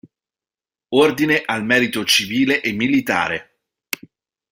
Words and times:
Ordine 0.95 1.43
al 1.45 1.63
merito 1.63 2.03
civile 2.03 2.61
e 2.61 2.71
militare 2.71 3.59